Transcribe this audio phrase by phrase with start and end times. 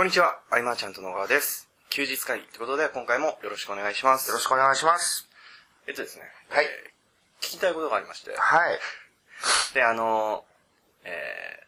[0.00, 1.68] こんにちは、アイマーちゃんと野川です。
[1.90, 4.28] 休日会議ということで、今回もよろしくお願いします。
[4.28, 5.28] よろしくお願いします。
[5.86, 6.24] えっとですね。
[6.48, 8.30] はいえー聞きたいことがありまして。
[8.34, 8.78] はい。
[9.74, 11.66] で、あのー、え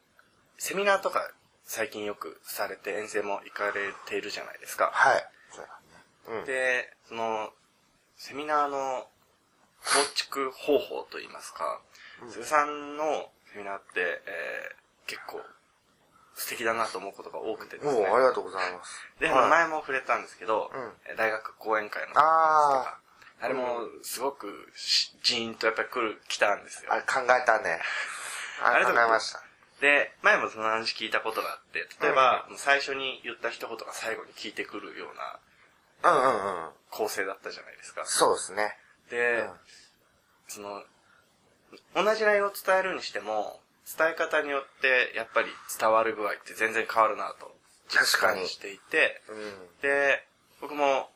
[0.56, 1.30] ー、セミナーとか
[1.62, 4.90] 最近よくされて遠征も行かれているじゃないですか。
[4.94, 6.46] はい。
[6.46, 7.50] で、その、
[8.16, 9.08] セミナーの
[9.84, 11.82] 構築方法といいますか、
[12.30, 15.42] 鈴さんのセミナーって、えー、結構
[16.34, 17.92] 素敵だなと思うことが多くてですね。
[17.92, 19.06] もう、ありがとうございます。
[19.20, 22.98] で、はい前も触れたんですけど、うんえ大学講演会のあ
[23.40, 26.96] あれもすごくしジーンとやっぱり来る、来たんですよあ。
[26.96, 27.80] れ考えたね。
[28.62, 29.42] あれ考えました。
[29.80, 35.40] で、前もその話聞いたことがあって、例えば、最初に言った一言が最後に聞いてくるような
[36.04, 36.70] うんうんうん。
[36.90, 38.02] 構成だったじゃないですか。
[38.04, 38.76] そうですね。
[39.10, 39.50] で、うん
[40.48, 40.82] その、
[41.94, 43.61] 同じ内容を伝えるにしても、
[43.98, 47.52] 伝え方によってやっぱり伝わる具合って全然変わるなと
[47.88, 49.36] 実確かに感していて、うん。
[49.82, 50.24] で、
[50.60, 51.10] 僕も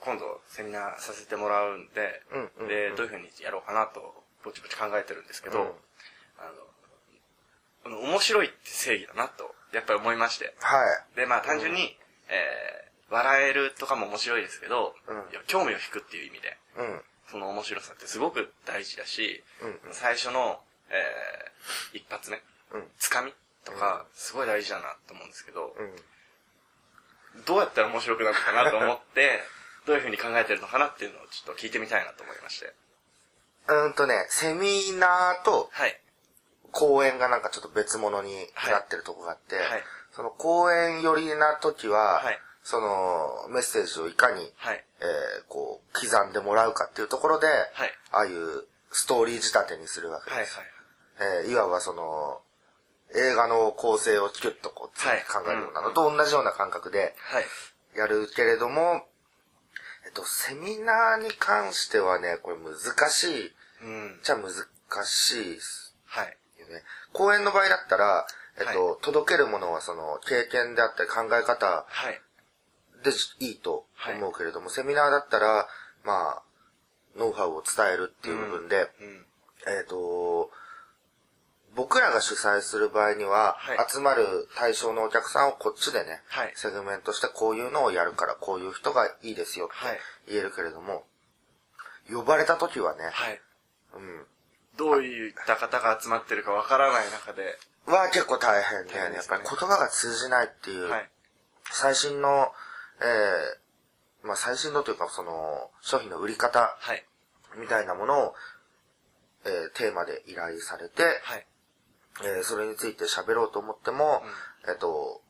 [0.00, 4.00] 今度セミナーさせてもらうんで、うんうんで、うんどういうふうにやろうかなと、
[4.44, 5.68] ぼちぼち考えてるんですけど、うんあ
[7.84, 10.54] の、あの面白いって正義だなと、やっぱり思いまして。
[10.60, 10.84] は
[11.14, 11.16] い。
[11.16, 11.96] で、まあ単純に、
[12.28, 17.00] えー、笑えるとかも面白いですけど、うんいや興味を引くっていう意味で、うん。
[17.30, 20.60] その面白さってすごく大事だし、うんうん最初の、
[20.90, 22.84] えー、一発目、うん。
[22.98, 23.32] つかみ
[23.64, 27.44] とか、すごい大事だなと思うんですけど、うん。
[27.44, 29.42] どうやったら面白くなるのかなと思って、
[29.86, 32.74] どういうふうに考えてるのかなっていうのをちょっと聞いてみたいなと思いまして。
[33.68, 36.00] うんとね、セミナーとはい。
[36.72, 44.84] 講演がなんかちょっと別物になってるとこがあって、はいその講演寄りな時は、はいそのメッセージをいかに、はい。
[45.00, 47.52] えーこう、刻んでもらうかっていうところで、は
[47.86, 47.98] い。
[48.12, 50.40] ああいうストーリー仕立てにするわけはい。
[50.40, 50.58] です。
[50.58, 50.66] はい。
[51.20, 52.40] えーいわばその、
[53.14, 57.44] 映画の構成をキュッとこう、はい考えるようなのと同じような感覚ではい。
[57.96, 59.04] やるけれども、
[60.06, 64.20] えっと、セミナーに関してはね、これ難しい、うん。
[64.22, 64.52] じゃ難
[65.04, 66.36] しいですはい。
[66.58, 66.82] よね。
[67.12, 68.26] 講演の場合だったら、
[68.58, 72.20] えっと、は届けるものはその経験であったり考え方はい。
[73.02, 73.10] で
[73.44, 75.66] いいと思うけれども、セミナーだったら、
[76.04, 76.42] まあ、
[77.16, 79.26] ノウハウを伝えるっていう部分で、うん。
[79.66, 80.50] えっ、と、
[81.76, 90.00] 僕らが主催する場合には、はい集まる対象のお客さんをこっちでね、はいセグメントしてこういうのをやるからこういう人がいいですよはいって
[90.32, 91.04] 言えるけれども、
[92.10, 93.40] 呼ばれた時はね、はい。
[93.94, 94.26] うん、
[94.76, 101.10] どういった方が集まってるかわからない中で、は結構大変で、やっ大変ですねぱり言葉が通じないっていう、はい。
[101.70, 102.52] 最新の、
[103.00, 103.60] えー
[104.22, 107.04] まあ最新のというかその商品の売り方はい。
[107.58, 108.34] みたいなものを、
[109.44, 111.46] えーテーマで依頼されて、はい。
[112.22, 114.22] えーそれについて喋ろうと思っても、
[114.68, 115.22] えっ、と、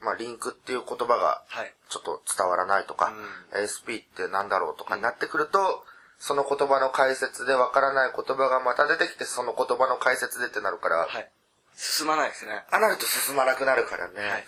[0.00, 1.72] まあ、リンクっていう言葉がはい。
[1.88, 3.12] ちょっと伝わらないとか、
[3.54, 5.84] ASP ってなんだろうとかになってくると、
[6.18, 11.30] その言葉の解説でわからない言葉がまた出てきて、その言葉の解説でってなるから、はい。
[11.76, 12.64] 進まないですね。
[12.70, 14.14] あなると進まなくなるからね。
[14.20, 14.44] はい。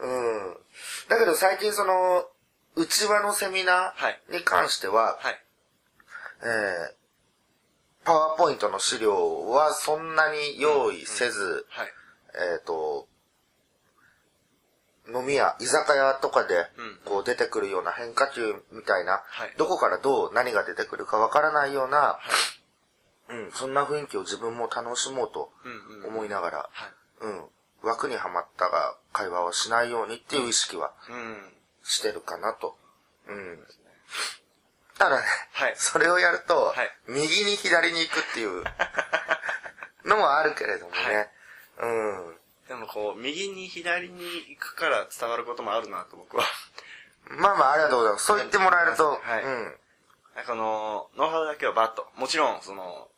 [0.00, 0.56] うん。
[1.08, 2.28] だけど最近その、
[2.76, 5.44] 内輪のセミナはいーに関しては、はい。
[6.42, 6.97] えー
[8.08, 11.88] パワーポイントの資料はそんなに用意せず、はい。
[12.54, 13.06] えっ、と、
[15.06, 22.18] 飲み屋、居酒屋とかでうん、こう出てくるような変化球みたいな、はいどこからどう何が出てくるかわからないような、
[23.28, 25.52] うん、そんな雰囲気を自分も楽しもうと。
[26.06, 27.26] 思いながら、はい。
[27.26, 27.44] うん、
[27.82, 31.36] 枠にはまったが会話をしないようにっていう意識はうん。
[31.82, 32.74] してるかなと。
[33.26, 33.58] うん。
[34.98, 38.64] ただね、はいそれをやると、はい右に左に行くっていう
[40.04, 41.30] のもあるけれどもね、はい
[41.80, 42.38] うん。
[42.68, 46.44] でもこう、右に左に行くから伝わることもあるなと僕は。
[47.30, 48.26] まあまあ、ありがとうございます。
[48.26, 49.76] そう言ってもらえると、はいうん。
[50.34, 52.08] なんかあの、ノウハウだけはバッと。
[52.16, 53.08] もちろん、その、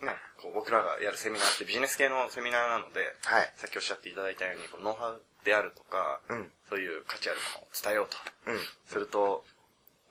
[0.00, 3.52] ね、こう僕らがやるセミナーってビジネス系のセミナーなので、はい。
[3.56, 8.16] さっきおっしゃっていただいたように、こうノウハウであるとか、うんそういう価値あるものを伝えようと。
[8.46, 8.60] うん。
[8.86, 9.44] すると、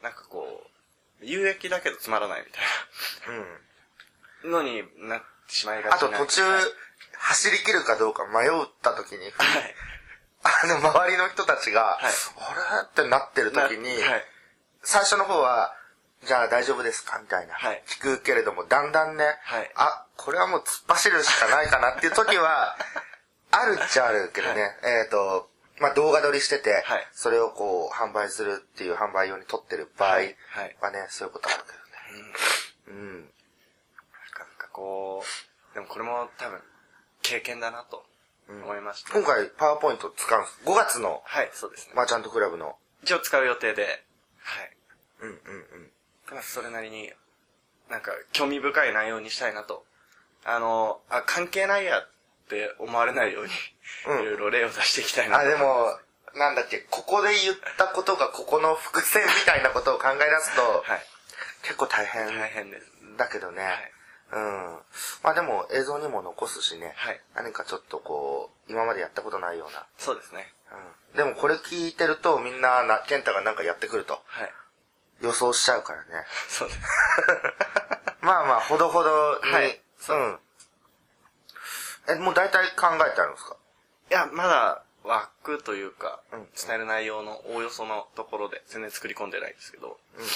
[0.01, 0.68] なんかこう、
[1.21, 3.35] 有益だけどつまらないみたい
[4.43, 4.51] うん。
[4.51, 5.95] なのになってしまいがちな。
[5.95, 6.63] あと途中、はい。
[7.13, 8.49] 走り切るかどうか迷っ
[8.81, 9.31] た時に、はい。
[10.43, 12.03] あの、周りの人たちが、はい。
[12.05, 13.03] あれ？
[13.03, 14.23] ってなってる時に、はい。
[14.83, 15.75] 最初の方は、
[16.25, 17.19] じゃあ大丈夫ですか？
[17.19, 17.83] みたいな、はい。
[17.87, 19.71] 聞くけれども、だんだんね、はい。
[19.75, 22.77] あ、これはもう突っ走るしかないかなっていう時は、
[23.51, 25.48] あるっちゃあるけどね、はいえっ、と、
[25.79, 30.67] まあ、動画撮りしてて、はいそれをこう、販売するっていう販売用に撮ってる場合はね、は
[31.05, 32.29] いそういうことあるけどね。
[32.87, 33.19] うん。
[33.21, 33.25] なん
[34.57, 35.23] かこ
[35.71, 36.59] う、でもこれも多分、
[37.21, 38.05] 経験だなと。
[38.49, 39.13] 思いました。
[39.13, 40.59] 今回、パワーポイント使うんです。
[40.65, 41.93] 5月のはい、そうですね。
[41.95, 42.75] マーチャントクラブの。
[43.03, 44.03] 一応使う予定で、
[44.41, 44.71] はい。
[45.21, 45.91] うんうんうん。
[46.31, 47.11] まあ、それなりに、
[47.89, 49.85] なんか、興味深い内容にしたいなと。
[50.45, 52.09] あの、あ、関係ないやっ
[52.49, 53.55] て思われないように、うん
[54.05, 55.97] いろいろ例を出していきたいなあ、とでも、
[56.35, 61.01] なんだっけ、ここで言ったことがここの伏線みたいなことを考え出すと、はい。
[61.63, 62.85] 結構大変大変です。
[63.17, 63.63] だけどね。
[63.63, 63.93] はい
[64.31, 64.79] うん。
[65.23, 66.93] まあでも映像にも残すしね。
[66.97, 69.85] はい何かちょっとこう、今までやったことないような。
[69.97, 70.53] そうですね。
[71.11, 71.17] うん。
[71.17, 74.51] でもこれ聞いてるとみんな、な、健太がなんかやってくるとはい。
[75.21, 76.07] 予想しちゃうからね。
[76.47, 76.79] そうです。
[78.21, 79.51] まあまあ、ほどほどに。
[79.51, 80.39] はいうん。
[82.09, 83.57] え、もう大体考えてあるんですか？
[84.09, 90.27] いや、まだ枠というか、うん伝える内容のおおよそのところで全然作り込んでないんですけど、うんうん。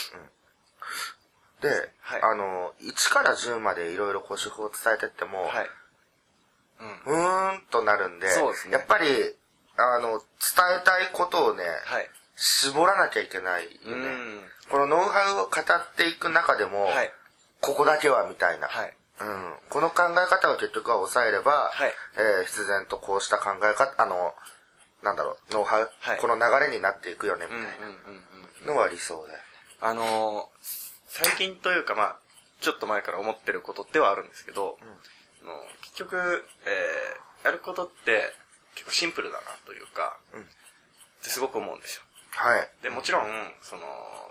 [1.62, 1.70] で、
[2.02, 5.70] はいあの、1から10までいろいろこう手法を伝えてっても、はい。
[7.06, 7.14] うん。
[7.14, 9.06] うーんとなるんで、ですねやっぱり、
[9.78, 10.20] あの、伝
[10.82, 12.10] えたいことをね、はい。
[12.36, 14.08] 絞らなきゃいけないよね。
[14.08, 14.42] うん。
[14.70, 17.12] このノウハウを語っていく中でも、はい。
[17.62, 18.94] ここだけはみたいな、はい。
[19.20, 19.54] うん。
[19.70, 24.34] この考え方を結局は抑えれば、はいえー必然とこうした考え方、あの、
[25.02, 27.90] なんだろう、ノウハウ、はいこの流れになっていくよね、みうんうんたいうんう
[28.64, 28.68] ん。
[28.68, 29.40] なのは理想だよ。
[29.82, 32.18] あのー最近というかまあ、
[32.60, 38.34] ちょっと前から思ってることではあるんですけど、あの結局、えー、やることって
[38.74, 40.46] 結構シンプルだなというか、うんっ
[41.24, 42.04] てすごく思うんですよ。
[42.32, 42.70] はい。
[42.82, 43.26] で、もちろん、
[43.62, 43.82] その、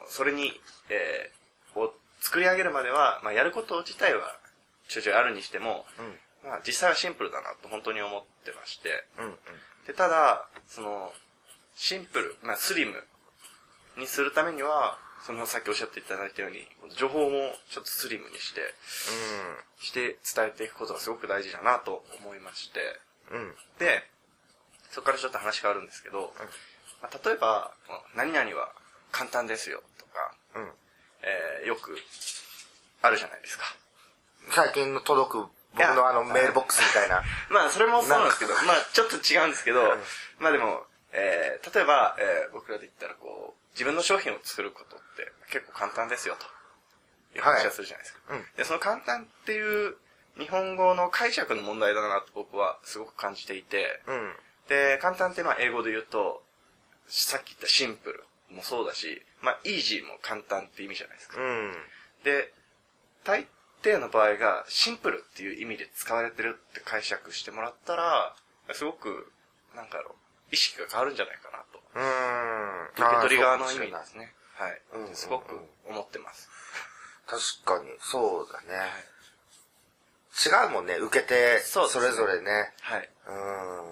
[0.09, 4.37] それに、えー、を作り上げるまでは、まあ、やること自体は、
[4.93, 6.51] ちょいちょいあるにしても、うん。
[6.51, 9.25] まあ、実際はシンプルだなと本当に思ってまして、うん。
[9.27, 9.37] うん。
[9.87, 11.13] で、ただ、その、
[11.77, 13.03] シンプル、まあ、スリム
[13.97, 16.67] にするためには、そのさっきおっしゃっていただいたように、
[16.97, 18.61] 情報もちょっとスリムにして、
[19.81, 22.81] して伝えていくことがすごく大事だなと思いまして、
[23.31, 23.41] うん。
[23.41, 23.55] うん。
[23.79, 24.03] で、
[24.91, 26.35] そこからちょっと話変わるんですけど、
[27.01, 27.73] まあ、例えば、
[28.15, 28.73] 何々は
[29.11, 30.73] 簡単ですよとか、うん。
[31.23, 31.97] えー、よく
[33.01, 33.65] あるじゃないですか。
[34.51, 37.23] 最近の届く僕のあのメールボックスみたいな。
[37.51, 39.81] まあ、それもそうなんですけど、まあ、ちょっと違うんですけど、
[40.39, 48.21] まあでも、えー、例えば、えー、僕らで言ったら、こう、自分の商品を作ることって結構簡単ですよ、という話をするじゃないですか。
[48.31, 49.97] うんで、その簡単っていう
[50.39, 54.33] 日本語の解釈の問題だなと僕はすごく感じていて、うん。
[54.69, 56.43] で、簡単ってまあ英語で言うと、
[57.09, 58.25] さっき言ったシンプル
[58.55, 61.41] もそうだし、まあ、イージーも簡単って意味じゃないですか。
[61.41, 61.73] うん。
[62.25, 62.53] で、
[63.25, 63.47] 大
[63.83, 68.35] 抵の場合がシンプルっていう意味で使われてるって解釈してもらったら、
[68.73, 69.33] すごく、
[69.75, 70.15] なんかろう、
[70.53, 71.83] 意識が変わるんじゃないかなと。
[71.95, 73.09] うん。
[73.11, 74.35] 受け取り側の意味ですね。
[74.55, 75.15] はいうんうんうん。
[75.15, 75.59] すごく
[75.89, 76.49] 思ってます。
[77.27, 79.13] 確かに、そうだね。
[80.33, 82.73] 違うもんね、受けて、それぞれね。
[82.81, 83.09] はい。
[83.29, 83.33] う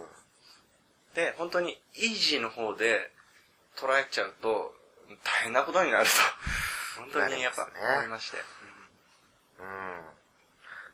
[0.02, 1.14] ん。
[1.14, 3.10] で、本当にイージーの方で
[3.76, 4.74] 捉えちゃうと、
[5.24, 6.10] 大変なことになると、
[7.00, 8.38] 本当にやっぱ思いまして。
[8.38, 8.44] うん。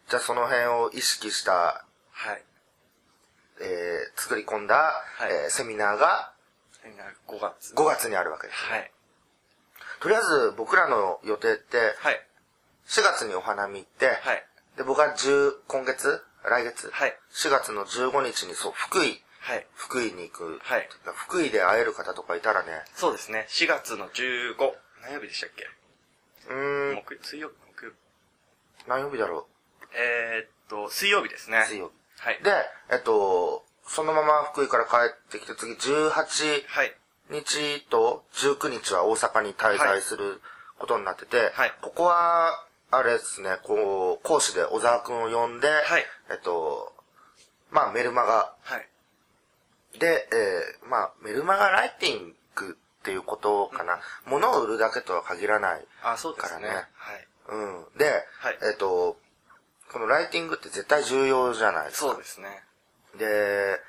[0.09, 2.43] じゃあその辺を意識した、はい。
[3.61, 6.33] えー、作り込んだ、はいえーセミナーが
[7.27, 7.75] 5月。
[7.75, 8.65] 5月にあるわけです。
[8.65, 8.93] はい。
[10.01, 12.21] とりあえず僕らの予定って、はい。
[12.87, 14.45] 4月にお花見行って、はい。
[14.77, 16.23] で、僕は10、今月？
[16.45, 17.19] 来月、はい。
[17.33, 19.67] 4月の15日にそう、福井、はい。
[19.75, 20.61] 福井に行く。
[20.63, 20.89] はい。
[21.17, 23.47] 福井で会える方とかいたらね、そうですね。
[23.49, 24.55] 4月の15。
[25.03, 25.67] 何曜日でしたっけ？
[26.49, 27.49] うーん、木曜水曜？
[27.49, 27.55] 日
[28.87, 29.47] 何曜日だろ
[29.95, 31.59] えー、っと、水曜日ですね。
[31.59, 32.45] う水曜はい日。。
[32.45, 32.53] で、
[32.93, 36.11] えっと、そのまま福井から帰ってきて、次18
[36.67, 36.95] はい。
[37.31, 40.41] 日と19日は大阪に滞在する
[40.79, 46.93] ことになってて、はいここは、あれですね、こう、講師で小沢くんを呼んで、はいえっと、
[47.71, 49.99] まあメルマガはい。
[49.99, 53.99] で、えーまあメルマガライティングっていうことかな。
[54.27, 55.85] 物を売るだけとは限らない。
[56.03, 56.75] あ、そうですねは
[57.15, 57.27] い。
[57.49, 57.99] うん。
[57.99, 58.07] で、
[58.41, 59.17] はいえっと、
[59.93, 62.09] このライティングって絶対重要じゃないですか。
[62.11, 62.63] そうですね。
[63.19, 63.81] で、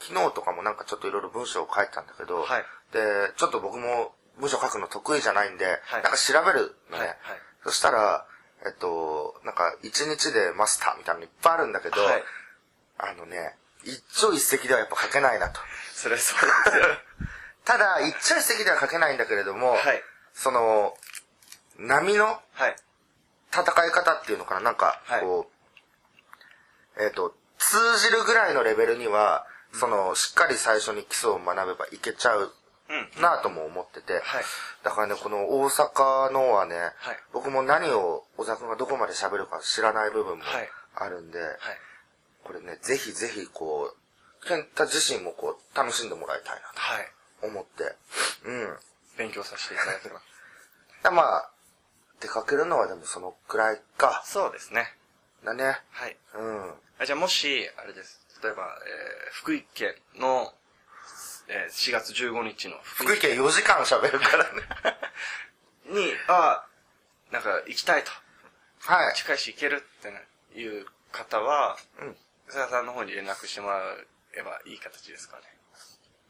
[0.00, 6.98] 昨日とかもなんかちょっといろいろ文章を書いたんだけど、はいで、ちょっと僕も文章書くの得意じゃないんで、はいなんか調べるのね。
[6.98, 7.08] はい。
[7.08, 7.16] はい。
[7.64, 8.26] そしたら、
[8.66, 12.22] えっと、なんか一日でマスターみたいなのいっぱいあるんだけど、はい
[12.98, 15.60] あのね、一朝一夕ではやっぱ書けないなと。
[15.92, 16.84] それそうですよ。
[17.64, 20.02] ただ、一朝一夕では書けないんだけれども、はい。
[20.34, 20.96] その、
[21.78, 22.76] 波のはい。
[23.52, 24.60] 戦い方っていうのかな？
[24.60, 25.50] なんか、はいこ
[26.98, 32.52] う、えっ、と、通じるぐらいのレベルには、その、しっかり最初に基礎を学べばいけちゃう
[32.88, 33.22] うん。
[33.22, 34.22] なとも思ってて、はい。
[34.82, 41.50] だからね、この大阪のはね、はい僕も何を小沢君がどこまで喋るか知らない部分もはいあるんで、はい。
[42.44, 47.06] これね、ぜひぜひこう、健太自身もこう、楽しんでもらいたいなはい。
[47.40, 47.94] と思って。
[48.44, 48.76] うん。
[49.16, 50.26] 勉強させていただきます。
[51.02, 51.50] だまあ、
[52.20, 54.22] 出かけるのはでもそのくらいか。
[54.24, 54.94] そうですね。
[55.44, 55.78] だね。
[55.90, 56.16] はい。
[56.34, 56.72] うん。
[56.98, 58.20] あじゃあもし、あれです。
[58.42, 60.52] 例えば、えー、福井県の、
[61.48, 64.60] えー、4月15日の福井県4時間喋るからね。
[65.86, 66.64] に、あ
[67.30, 68.10] なんか行きたいと。
[68.80, 69.14] はい。
[69.14, 70.20] 近いし行けるってな
[70.54, 72.16] いう方は、うん。
[72.48, 73.80] 須田さんの方に連絡してもら
[74.36, 75.42] えばいい形ですかね。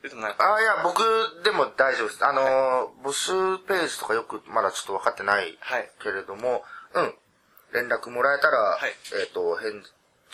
[0.04, 1.00] それともなんか、あ、いや、僕
[1.44, 2.25] でも大丈夫です。
[2.26, 3.32] あのー募集
[3.64, 5.90] ページとかよくまだちょっと分かってないはい。
[6.02, 6.62] けれども、
[6.94, 7.14] うん。
[7.73, 9.73] 連絡もらえたら、はいえっ、と、返、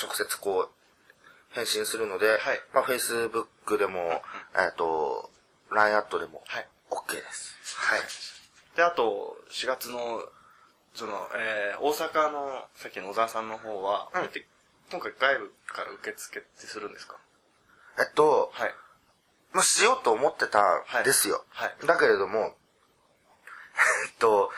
[0.02, 4.22] 直接こう、返信するので、はいまあ、Facebook でも、
[4.56, 5.30] えっ、と、
[5.70, 6.68] LINE アットでも、はい。
[6.90, 7.54] OK です。
[7.76, 8.00] はい。
[8.76, 10.22] で、あと、4月の、
[10.94, 14.30] その、えー、大阪の、さっきの小沢さんの方は、うん
[14.90, 17.16] 今回外部から受付ってするんですか？
[18.00, 18.74] えっと、はい。
[19.52, 20.61] もうしようと思ってた
[21.00, 21.45] んですよ。
[21.50, 21.87] はい。
[21.87, 22.52] だけれども、えっ
[24.19, 24.50] と、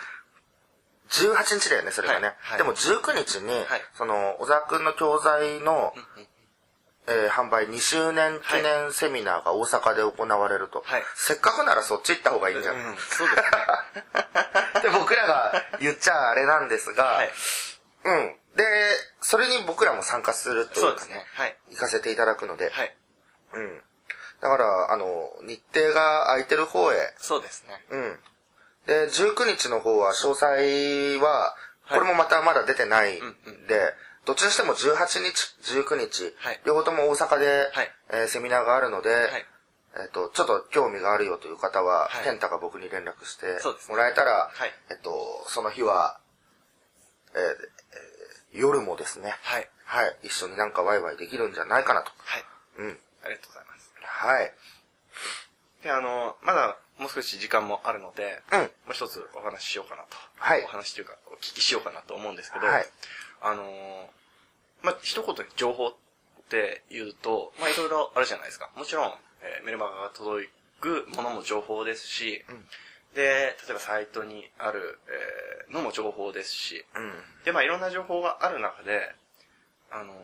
[1.10, 2.26] 18日だよね、それがね。
[2.28, 5.92] はいはいでも19日に、はいその、小沢くんの教材の、
[7.06, 10.82] えー販売2周年記念セミナーが大阪で行われると。
[10.86, 14.82] はいせっかくならそっち行った方がいいんじゃない、うん、そうですね。
[14.82, 17.32] で、僕らが言っちゃあれなんですが、はい。
[18.04, 18.36] うん。
[18.54, 18.64] で、
[19.20, 21.56] それに僕らも参加するというかねね。、はい。
[21.70, 22.96] 行かせていただくので、はい。
[23.54, 23.82] うん。
[24.42, 27.84] だから、あの、日程が空いてる方へ、そうですね。
[27.90, 28.18] うん。
[28.86, 33.66] で、19日の方は、詳細は、はいこれもまたまだ出てないんで、うんうん
[34.24, 39.46] どっちにしても18日、19日、はい両方とも大阪で、はいえーセミナーがあるので、はい。
[39.96, 43.58] えっ、と、ちょっと興味があるよという方は、はい健太が僕に連絡して
[43.90, 46.18] もらえたら、はいえっと、その日は、
[47.34, 49.68] えーえー夜もですね、はい。
[49.84, 52.12] はい、一緒になんかワイワイできるんじゃないかなと。
[52.18, 52.44] はい。
[52.78, 52.98] うん。
[53.24, 53.71] ありがとうございます。
[54.26, 54.52] はい。
[55.82, 60.16] で、あの、まだもう少し時間もあるので、うんもう一つお話ししようかなと。
[60.36, 62.86] はいお話というか、お聞きしようかなと思うんですけど、はい
[63.40, 64.06] あのー
[64.82, 65.94] まあ、一言に情報っ
[66.48, 68.70] て言うと、まあ、いろいろあるじゃないですか。
[68.76, 69.12] もちろん、
[69.42, 70.48] えーメルマガが届
[70.80, 77.12] くものも情報ですし、んで、例えばサイトにある、えーのも情報ですし、うん。
[77.44, 79.14] で、まあ、いろんな情報がある中で、
[79.90, 80.16] あのー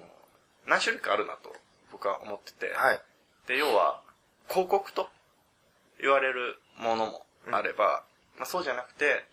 [0.66, 1.50] 何種類かあるなと
[1.90, 3.00] 僕は思ってて、はい。
[3.48, 4.02] で、要は、
[4.48, 5.08] 広告と
[6.00, 8.04] 言われるものもあれば、
[8.36, 9.24] まあそうじゃなくて、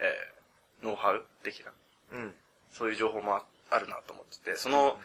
[0.00, 0.38] えー
[0.84, 1.72] ノウハウ的な、
[2.12, 2.34] うん。
[2.70, 4.96] そういう情報もああるなと思ってて、その、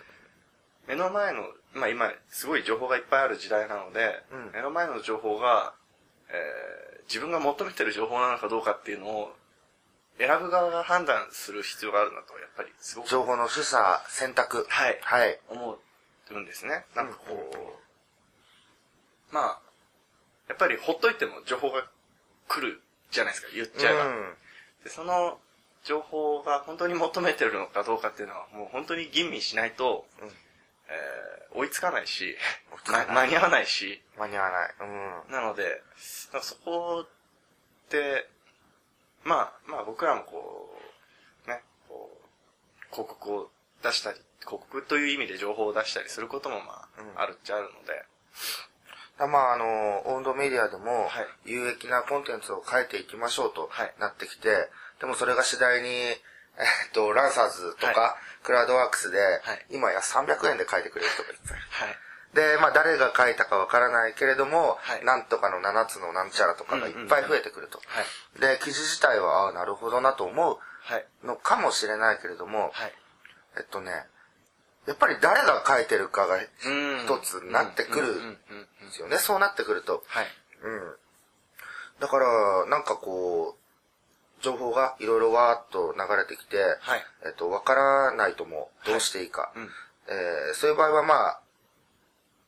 [0.87, 1.41] 目の前の、
[1.73, 5.73] まあ今、すごい情報がいっぱいある時代なので、うん目の前の情報が、
[6.29, 9.35] えー自分が求めてる情報なのかどうかっていうのを、
[10.17, 14.65] 選ぶ側が判断する必要があるなと、やっぱりすごく情報の取捨、選択。
[14.69, 15.39] はいはい。
[15.49, 15.79] 思
[16.31, 16.85] うんですね。
[16.95, 17.82] なんかこう、
[19.33, 19.59] まあ、
[20.47, 21.83] やっぱりほっといても情報が
[22.47, 24.05] 来るじゃないですか、言っちゃえば。
[24.05, 24.33] うん。
[24.83, 25.39] でその
[25.83, 30.33] 情報が本当に求めてるのかどうかっていうのは、もう本当に吟味しないと、うんえー
[31.55, 32.35] 追いつかないし
[32.87, 34.73] 間に合わないし、間に合わない。
[34.81, 35.31] うん。
[35.31, 38.27] なので、そこって、
[39.23, 40.75] まあ、まあ僕らもこ
[41.45, 43.51] う、ね、こう、広告を
[43.83, 48.03] 出したり、広告という意味で情報を出したりすることもまあ、うんあるっちゃあるので、
[49.19, 61.57] まあ、あの、温度メディアでもはい、有益なコンテンツを書いていきましょうとはいなってきて、でもそれが次第に、えっと、ランサーズとはか、クラウドワークスではい、今や300円で書いてくれる人がいっぱい。
[61.87, 61.97] はい。
[62.33, 67.79] で、まあ、誰が書いたかわからないけれども、はいなんとかの7つのなんちゃらとかがいっぱい増えてくると。
[67.85, 68.41] はい。
[68.41, 71.05] で、記事自体は、ああ、なるほどなと思うはい。
[71.23, 72.93] のかもしれないけれども、はい。
[73.57, 73.91] えっとね、
[74.85, 76.43] やっぱり誰が書いてるかがうん
[77.05, 78.37] 一つになってくるうんで
[78.91, 79.17] すよね。
[79.17, 80.03] そうなってくると。
[80.07, 80.27] はい。
[80.61, 80.95] うん。
[81.99, 87.05] だから、なんかこう、情報がいろいろわーっと流れてきて、はい。
[87.25, 89.53] えっと、わからないともどうしていいか。
[89.55, 89.69] うん。
[90.07, 91.39] えーそういう場合はまあ、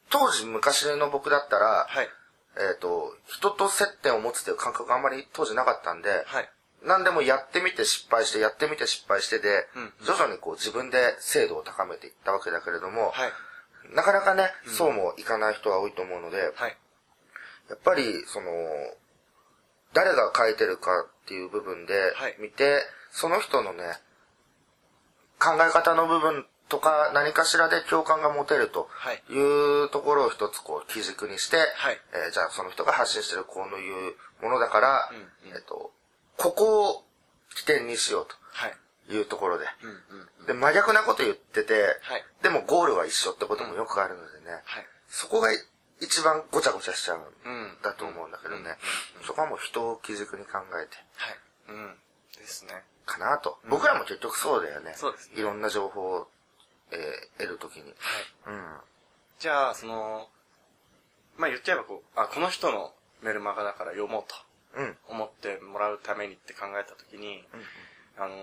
[0.09, 2.09] 当時昔の僕だったら、はい。
[2.57, 6.49] えっ、と、人と接点を持つという感覚があんまり当時なかったんで、はい。
[6.85, 13.31] 何でもやってみて失敗して、やってみて失敗してで、うん徐々にこう自分で精度を高めていったわけだけれども、はい。
[13.93, 16.77] なかなかね、そうもいかない人は多いと思うので、はい。
[17.69, 18.49] やっぱり、その、
[19.93, 23.83] 誰が書いてるかっていう部分ではい見て、その人のね、
[25.39, 29.23] 考え方の部分とか何かしらで共感が持てるとはい。
[29.29, 35.17] いうところを一つこう基軸にして、はいえーじゃあその人が発信してるこういうものだから、うん
[35.49, 35.91] うんえっと、
[36.37, 37.03] ここを
[37.55, 38.73] 起点にしようはい。
[39.07, 39.65] というところで。
[40.47, 42.23] で、真逆なこと言ってて、はい。
[42.41, 44.85] でもゴールは一緒ってこともよくあるのでね、はい。
[45.07, 45.49] そこが
[46.01, 47.77] 一番ごちゃごちゃしちゃうんうん。
[47.81, 48.77] だと思うんだけどね。
[49.25, 51.37] そこはもう人を基軸に考えて、はい。
[51.69, 51.95] うん。
[52.37, 52.83] ですね。
[53.05, 53.59] かなと。
[53.63, 54.93] うん僕らも結局そうだよね。
[54.95, 56.27] そうですねいろんな情報を、
[56.91, 57.83] えー得るときに。
[57.83, 57.93] はい。
[58.47, 58.77] うん。
[59.39, 60.29] じゃあ、その、
[61.37, 64.39] まあ言っちゃえばこう、あ、この人のメルマガだから読もうとうん。
[65.07, 68.23] 思ってもらうためにって考えたときに、うん。
[68.23, 68.35] あの、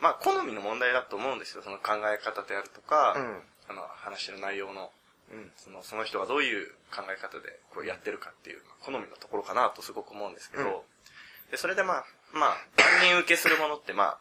[0.00, 1.62] まあ好みの問題だと思うんですよ。
[1.62, 3.42] その考え方であるとか、うん。
[3.68, 4.90] あの、話してる内容の、
[5.32, 5.52] うん。
[5.56, 10.70] その、その人がどういう考え方でこうやってるかっていう、好みのところかなとすごく思うんですけど、うん
[11.50, 14.20] で、それでまあ、まあ、万人受けするものってまあ、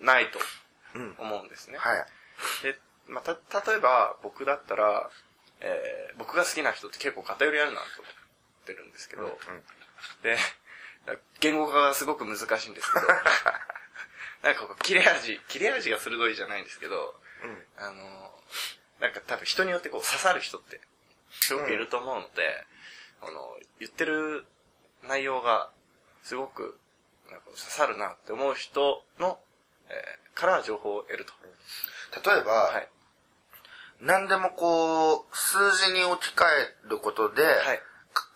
[0.00, 0.38] ないと
[0.94, 1.14] うん。
[1.18, 1.76] 思うんですね。
[1.78, 2.06] はい。
[2.62, 5.10] で、まあ、た、例えば僕だったら、
[5.60, 9.30] えー、僕が好きな人って結構偏りあるなと思ってるんですけど、うん。
[10.22, 10.36] で、
[11.40, 13.06] 言語化がすごく難しいんですけど、
[14.42, 17.66] なんかこう、切れ味、切れ味が鋭いじゃないんですけど、うん。
[17.76, 18.40] あの、
[19.00, 20.80] なんか多分人によってこう刺さる人って、
[21.30, 22.66] すごくいると思うので、
[23.22, 24.46] あの、言ってる
[25.02, 25.70] 内容が
[26.22, 26.78] すごく
[27.30, 29.40] なんか刺さるなって思う人の、
[29.88, 31.32] えーから情報を得ると。
[32.30, 32.88] 例えば、はい。
[34.00, 36.44] 何でもこう、数字に置き換
[36.86, 37.82] えることで、はい。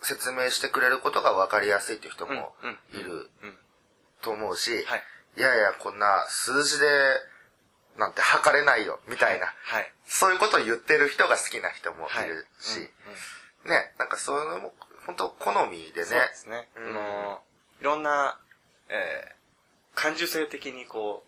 [0.08, 3.58] 説明してくれることが分かりやすいっていう人うんもうんいるうん。
[4.22, 5.02] と思うし、はい。
[5.36, 6.86] いやいや、こんな数字で
[7.98, 9.92] なんて測れないよ、みたいな、はい。
[10.06, 12.26] そういうことを言ってる人が好きな人もはい。
[12.26, 12.78] いるし、
[13.64, 14.72] うんね、なんかそういうのも、
[15.04, 16.68] 本当好みでね、そうですね。
[16.76, 17.42] うんあの、
[17.80, 18.38] いろんな、
[18.88, 21.24] えー、感受性的にこ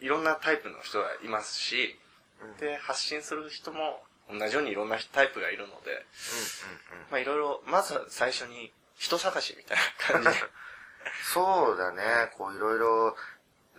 [0.00, 1.98] う、いろんなタイプの人がいますし、
[2.42, 4.02] うんで、発信する人も
[4.38, 9.76] 同じようにいろんなタイプがいるので、うんうんうんまあいろいろ、まずは最初に人探しみたい
[10.12, 10.46] な感じで。
[11.32, 13.16] そうだね、こういろいろ、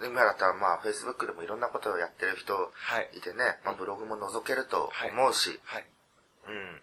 [0.03, 3.09] 今だったらまあ Facebook でもいろんなことをやってる人はい。
[3.13, 5.85] いてね、まあブログも覗けると思うし、はい。
[6.47, 6.81] うん。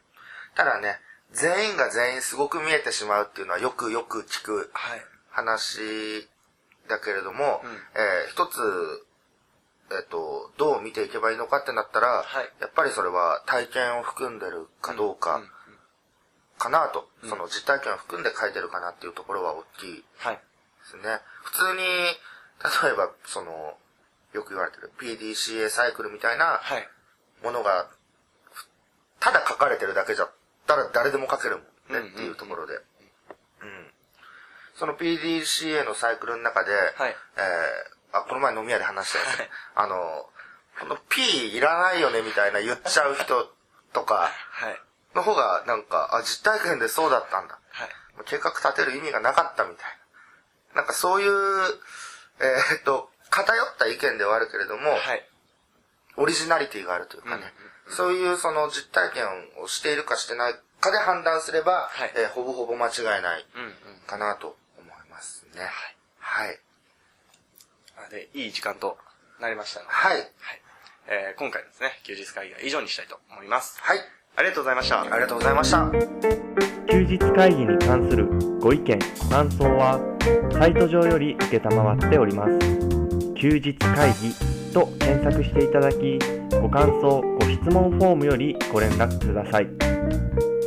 [0.54, 1.00] ただね、
[1.32, 5.04] 全員が全員すごく見えてしまうっていうのはよくよく聞くはい。
[5.30, 6.28] 話
[6.88, 9.06] だけれども、うんえー一つ、
[9.90, 15.40] えっ、と、どう見ていけばいいのかってなったら、はいやっぱりそれは体験を含んでるかどうか
[16.58, 20.34] かなと、うんその実体験を含んで書いてるかなっていうところは大きいはい。
[20.36, 20.42] で
[20.84, 21.02] すね。
[21.44, 21.82] 普通に、
[22.84, 23.76] 例えば、その、
[24.32, 26.88] よく言われてる PDCA サイクルみたいなはい。
[27.42, 27.88] ものが、
[29.20, 30.30] ただ書かれてるだけじゃっ
[30.66, 31.58] たら誰でも書ける
[31.90, 32.74] もんねっていうところで。
[32.74, 32.82] うん。
[34.76, 37.16] その PDCA のサイクルの中で、はい。
[37.36, 40.30] えー、あ、この前飲み屋で話したやつ、はいあの、
[40.80, 43.52] この P いらないよねみたいな言っちゃう人
[43.92, 44.80] とかはい。
[45.14, 47.58] の方がなんか、あ、実体験でそうだったんだ。
[47.70, 47.88] はい。
[48.26, 49.84] 計画立てる意味がなかったみたい
[50.74, 50.76] な。
[50.76, 51.30] なんかそういう、
[52.40, 55.26] えーっと、偏った意見ではあるけれども、はい。
[56.16, 57.52] オリジナリティがあるというかね、
[57.88, 59.26] そういうその実体験
[59.62, 63.72] をしているかしてないかで判断すれば、はいえーほぼほぼ間違いないうんうん。
[64.06, 65.62] かなと思いますね。
[66.18, 66.50] はい。
[66.50, 66.52] あ
[68.10, 68.98] で、いい時間と
[69.40, 70.16] なりましたので、はい。
[70.18, 70.28] はい。
[71.10, 73.80] えー今回のですね、休日会議は以上にしたいと思います。
[73.80, 73.98] はい。
[74.36, 75.00] ありがとうございました。
[75.02, 75.90] ありがとうございました。
[76.90, 78.26] 休日会議に関する
[78.60, 80.00] ご意見ご感想は
[80.52, 82.58] サイト上より承っております
[83.36, 84.32] 休日会議
[84.72, 86.18] と検索していただき
[86.62, 90.57] ご感想ご質問フォームよりご連絡ください